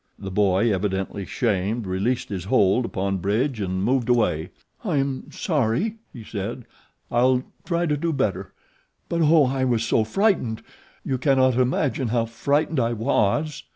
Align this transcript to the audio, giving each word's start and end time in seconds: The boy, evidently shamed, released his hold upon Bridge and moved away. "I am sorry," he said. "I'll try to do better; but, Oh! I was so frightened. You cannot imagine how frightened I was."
The 0.17 0.31
boy, 0.31 0.73
evidently 0.73 1.27
shamed, 1.27 1.85
released 1.85 2.29
his 2.29 2.45
hold 2.45 2.85
upon 2.85 3.17
Bridge 3.19 3.59
and 3.61 3.83
moved 3.83 4.09
away. 4.09 4.49
"I 4.83 4.97
am 4.97 5.29
sorry," 5.31 5.97
he 6.11 6.23
said. 6.23 6.65
"I'll 7.11 7.43
try 7.65 7.85
to 7.85 7.95
do 7.95 8.11
better; 8.11 8.51
but, 9.09 9.21
Oh! 9.21 9.45
I 9.45 9.63
was 9.63 9.83
so 9.83 10.03
frightened. 10.03 10.63
You 11.05 11.19
cannot 11.19 11.53
imagine 11.53 12.07
how 12.07 12.25
frightened 12.25 12.79
I 12.79 12.93
was." 12.93 13.61